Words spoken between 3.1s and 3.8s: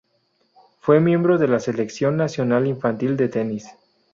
de tenis.